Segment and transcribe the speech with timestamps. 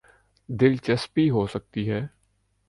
[0.49, 2.01] دلچسپی ہو سکتی ہے۔